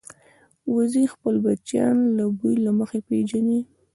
[0.73, 3.59] وزې خپل بچیان د بوی له مخې پېژني